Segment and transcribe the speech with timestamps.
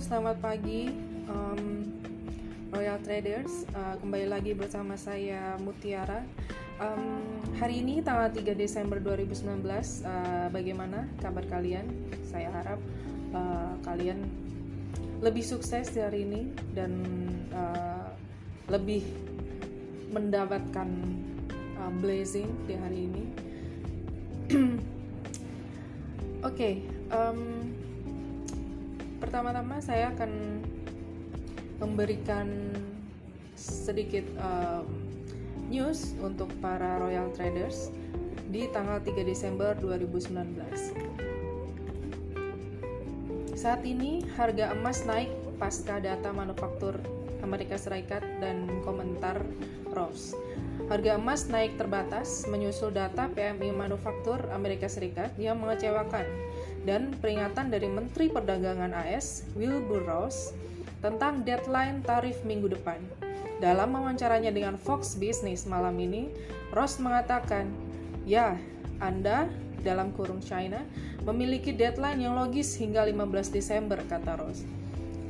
[0.00, 0.88] selamat pagi
[1.28, 1.84] um,
[2.72, 3.68] Royal Traders.
[3.76, 6.24] Uh, kembali lagi bersama saya Mutiara.
[6.80, 7.20] Um,
[7.60, 11.84] hari ini tanggal 3 Desember 2019, uh, bagaimana kabar kalian?
[12.24, 12.80] Saya harap
[13.36, 14.24] uh, kalian
[15.20, 16.96] lebih sukses di hari ini dan
[17.52, 18.08] uh,
[18.72, 19.04] lebih
[20.16, 20.88] mendapatkan
[21.76, 23.24] uh, blazing di hari ini.
[26.40, 26.74] Oke, okay,
[27.12, 27.59] um,
[29.20, 30.64] pertama-tama saya akan
[31.76, 32.48] memberikan
[33.54, 34.88] sedikit um,
[35.68, 37.92] news untuk para royal traders
[38.48, 40.40] di tanggal 3 Desember 2019.
[43.54, 45.28] Saat ini harga emas naik
[45.60, 46.96] pasca data manufaktur
[47.44, 49.44] Amerika Serikat dan komentar
[49.92, 50.32] Ross.
[50.88, 56.24] Harga emas naik terbatas menyusul data PMI manufaktur Amerika Serikat yang mengecewakan
[56.90, 60.50] dan peringatan dari Menteri Perdagangan AS Wilbur Ross
[60.98, 62.98] tentang deadline tarif minggu depan.
[63.62, 66.34] Dalam wawancaranya dengan Fox Business malam ini,
[66.74, 67.70] Ross mengatakan,
[68.26, 68.58] "Ya,
[68.98, 69.46] Anda
[69.86, 70.82] dalam kurung China
[71.22, 74.66] memiliki deadline yang logis hingga 15 Desember," kata Ross.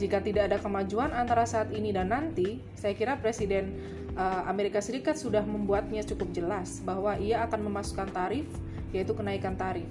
[0.00, 3.77] Jika tidak ada kemajuan antara saat ini dan nanti, saya kira Presiden
[4.16, 8.48] uh, Amerika Serikat sudah membuatnya cukup jelas bahwa ia akan memasukkan tarif,
[8.97, 9.84] yaitu kenaikan tarif.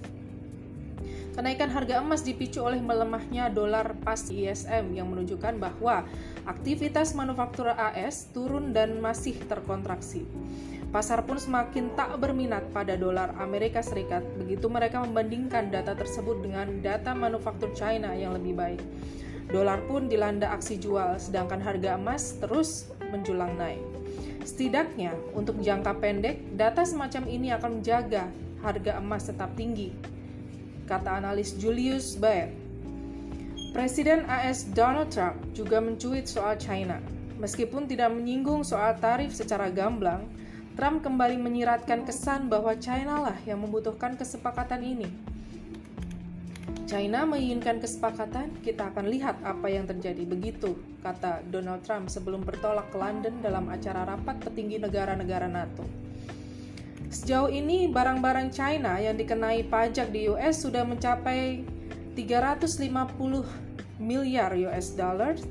[1.39, 6.03] Kenaikan harga emas dipicu oleh melemahnya dolar pas ISM yang menunjukkan bahwa
[6.43, 10.27] aktivitas manufaktur AS turun dan masih terkontraksi.
[10.89, 16.81] Pasar pun semakin tak berminat pada dolar Amerika Serikat begitu mereka membandingkan data tersebut dengan
[16.81, 18.81] data manufaktur China yang lebih baik.
[19.53, 23.81] Dolar pun dilanda aksi jual, sedangkan harga emas terus menjulang naik.
[24.43, 30.08] Setidaknya, untuk jangka pendek, data semacam ini akan menjaga harga emas tetap tinggi
[30.89, 32.49] kata analis Julius Baer.
[33.69, 36.97] Presiden AS Donald Trump juga mencuit soal China.
[37.37, 40.25] Meskipun tidak menyinggung soal tarif secara gamblang,
[40.73, 45.09] Trump kembali menyiratkan kesan bahwa China lah yang membutuhkan kesepakatan ini.
[46.89, 50.25] China menginginkan kesepakatan, kita akan lihat apa yang terjadi.
[50.25, 50.73] Begitu,
[51.05, 56.08] kata Donald Trump sebelum bertolak ke London dalam acara rapat petinggi negara-negara NATO.
[57.09, 61.65] Sejauh ini barang-barang China yang dikenai pajak di US sudah mencapai
[62.13, 62.85] 350
[63.97, 65.41] miliar US dollars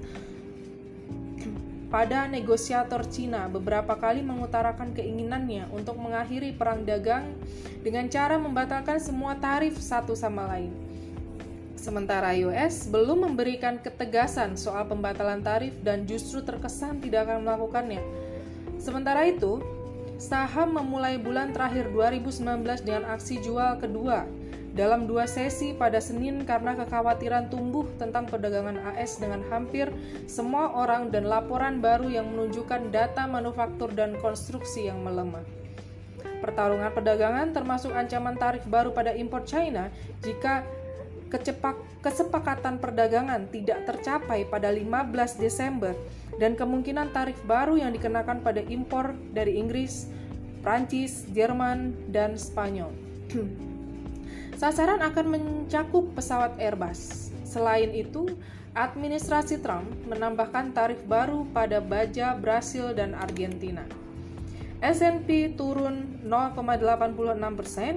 [1.90, 7.34] pada negosiator Cina beberapa kali mengutarakan keinginannya untuk mengakhiri perang dagang
[7.80, 10.70] dengan cara membatalkan semua tarif satu sama lain.
[11.74, 18.02] Sementara US belum memberikan ketegasan soal pembatalan tarif dan justru terkesan tidak akan melakukannya.
[18.76, 19.58] Sementara itu,
[20.18, 22.42] Saham memulai bulan terakhir 2019
[22.82, 24.26] dengan aksi jual kedua
[24.74, 29.90] dalam dua sesi pada Senin karena kekhawatiran tumbuh tentang perdagangan AS dengan hampir
[30.26, 35.46] semua orang dan laporan baru yang menunjukkan data manufaktur dan konstruksi yang melemah.
[36.42, 39.86] Pertarungan perdagangan termasuk ancaman tarif baru pada impor China
[40.22, 40.66] jika
[41.28, 45.92] kecepak, kesepakatan perdagangan tidak tercapai pada 15 Desember
[46.40, 50.08] dan kemungkinan tarif baru yang dikenakan pada impor dari Inggris,
[50.64, 52.90] Prancis, Jerman, dan Spanyol.
[54.60, 57.30] Sasaran akan mencakup pesawat Airbus.
[57.46, 58.26] Selain itu,
[58.74, 63.86] administrasi Trump menambahkan tarif baru pada baja Brasil dan Argentina.
[64.78, 67.94] S&P turun 0,86 persen,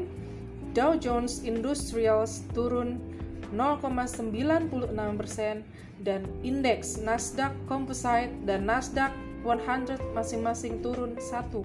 [0.74, 3.11] Dow Jones Industrials turun
[3.54, 5.64] 0,96 persen,
[6.02, 9.14] dan indeks Nasdaq Composite dan Nasdaq
[9.46, 11.62] 100 masing-masing turun 1,1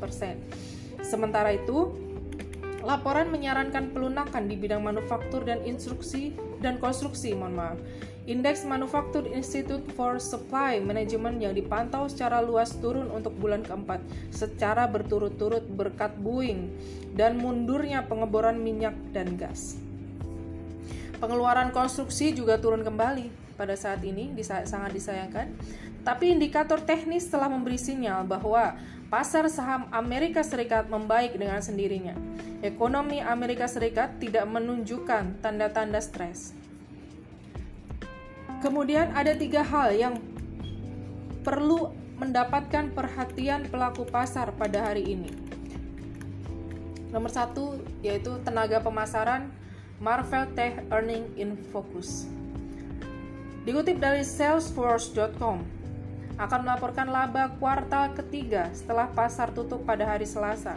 [0.00, 0.40] persen.
[1.00, 1.92] Sementara itu,
[2.84, 7.78] laporan menyarankan pelunakan di bidang manufaktur dan instruksi dan konstruksi, mohon maaf.
[8.22, 13.98] Indeks Manufaktur Institute for Supply Management yang dipantau secara luas turun untuk bulan keempat
[14.30, 16.70] secara berturut-turut berkat Boeing
[17.18, 19.81] dan mundurnya pengeboran minyak dan gas.
[21.22, 25.54] Pengeluaran konstruksi juga turun kembali pada saat ini sangat disayangkan.
[26.02, 28.74] Tapi indikator teknis telah memberi sinyal bahwa
[29.06, 32.18] pasar saham Amerika Serikat membaik dengan sendirinya.
[32.58, 36.58] Ekonomi Amerika Serikat tidak menunjukkan tanda-tanda stres.
[38.58, 40.18] Kemudian ada tiga hal yang
[41.46, 45.30] perlu mendapatkan perhatian pelaku pasar pada hari ini.
[47.14, 49.61] Nomor satu yaitu tenaga pemasaran
[50.02, 52.26] Marvel Tech Earning in Focus.
[53.62, 55.62] Dikutip dari Salesforce.com,
[56.42, 60.74] akan melaporkan laba kuartal ketiga setelah pasar tutup pada hari Selasa.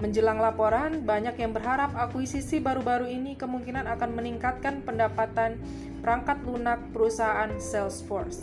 [0.00, 5.60] Menjelang laporan, banyak yang berharap akuisisi baru-baru ini kemungkinan akan meningkatkan pendapatan
[6.00, 8.40] perangkat lunak perusahaan Salesforce.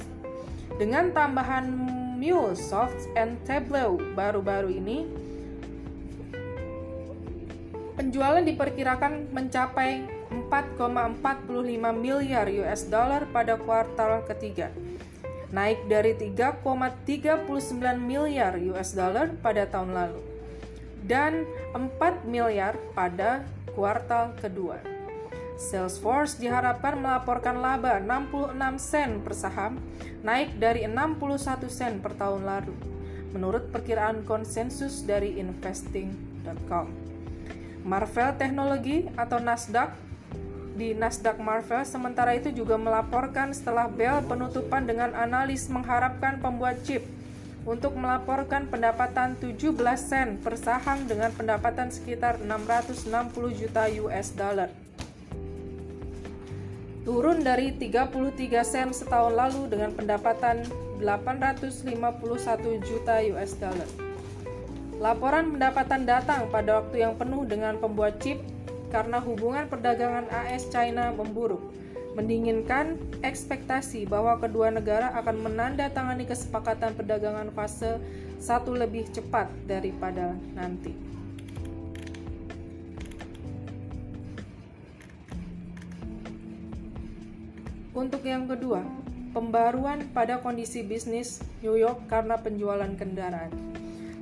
[0.78, 1.66] Dengan tambahan
[2.22, 5.10] MuleSoft and Tableau baru-baru ini,
[8.04, 10.04] penjualan diperkirakan mencapai
[10.52, 11.48] 4,45
[11.96, 14.76] miliar US dollar pada kuartal ketiga
[15.56, 17.48] naik dari 3,39
[18.04, 20.20] miliar US dollar pada tahun lalu
[21.08, 24.84] dan 4 miliar pada kuartal kedua.
[25.56, 29.78] Salesforce diharapkan melaporkan laba 66 sen per saham,
[30.26, 32.74] naik dari 61 sen per tahun lalu,
[33.32, 37.03] menurut perkiraan konsensus dari investing.com.
[37.84, 39.92] Marvel Technology atau Nasdaq
[40.74, 47.06] di Nasdaq Marvel sementara itu juga melaporkan setelah bel penutupan dengan analis mengharapkan pembuat chip
[47.64, 53.08] untuk melaporkan pendapatan 17 sen per saham dengan pendapatan sekitar 660
[53.54, 54.70] juta US dollar.
[57.04, 60.64] Turun dari 33 sen setahun lalu dengan pendapatan
[61.04, 64.13] 851 juta US dollar.
[65.02, 68.38] Laporan pendapatan datang pada waktu yang penuh dengan pembuat chip
[68.94, 71.74] karena hubungan perdagangan AS China memburuk,
[72.14, 77.98] mendinginkan ekspektasi bahwa kedua negara akan menandatangani kesepakatan perdagangan fase
[78.38, 80.94] satu lebih cepat daripada nanti.
[87.94, 88.86] Untuk yang kedua,
[89.34, 93.73] pembaruan pada kondisi bisnis New York karena penjualan kendaraan.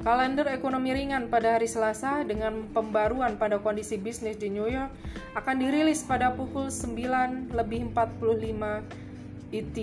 [0.01, 4.89] Kalender ekonomi ringan pada hari Selasa dengan pembaruan pada kondisi bisnis di New York
[5.38, 9.77] akan dirilis pada pukul 9 lebih 45 ET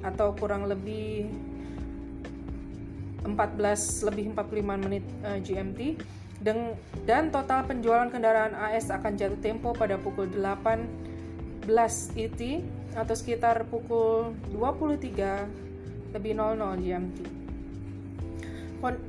[0.00, 1.28] atau kurang lebih
[3.28, 5.80] 14 lebih 45 menit eh, GMT
[7.04, 11.68] dan total penjualan kendaraan AS akan jatuh tempo pada pukul 18
[12.16, 12.40] ET
[12.96, 17.39] atau sekitar pukul 23 lebih 00 GMT.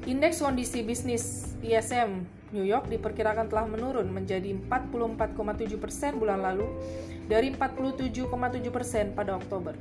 [0.03, 6.67] Indeks kondisi bisnis ISM New York diperkirakan telah menurun menjadi 44,7 persen bulan lalu
[7.31, 8.27] dari 47,7
[8.67, 9.71] persen pada Oktober.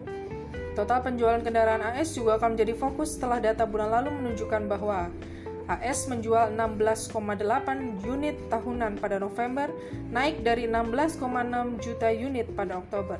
[0.78, 5.10] Total penjualan kendaraan AS juga akan menjadi fokus setelah data bulan lalu menunjukkan bahwa
[5.66, 9.74] AS menjual 16,8 unit tahunan pada November,
[10.14, 11.18] naik dari 16,6
[11.82, 13.18] juta unit pada Oktober,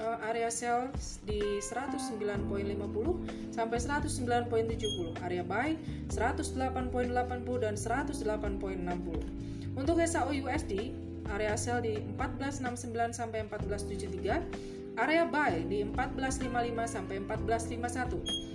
[0.02, 0.90] uh, area sell
[1.24, 5.78] di 109.50 sampai 109.70, area buy
[6.10, 9.78] 108.80 dan 108.60.
[9.78, 10.92] Untuk SAO USD,
[11.32, 16.52] area sell di 1469 sampai 1473, area buy di 1455
[16.90, 18.52] sampai 1451.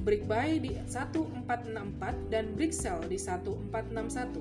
[0.00, 4.40] Break buy di 1464 dan break sell di 1461.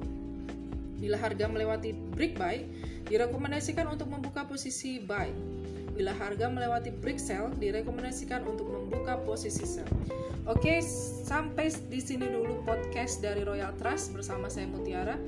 [0.99, 2.67] Bila harga melewati break buy,
[3.07, 5.58] direkomendasikan untuk membuka posisi buy.
[5.99, 9.91] Bila harga melewati break sell, direkomendasikan untuk membuka posisi sell.
[10.47, 10.79] Oke,
[11.27, 15.19] sampai di sini dulu podcast dari Royal Trust bersama saya Mutiara.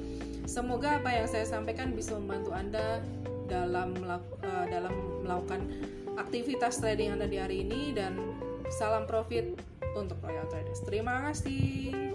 [0.48, 3.04] Semoga apa yang saya sampaikan bisa membantu Anda
[3.51, 4.96] dalam uh, dalam
[5.28, 5.68] melakukan
[6.16, 8.16] aktivitas trading Anda di hari ini dan
[8.72, 9.60] salam profit
[9.92, 10.80] untuk Royal Traders.
[10.88, 12.11] Terima kasih.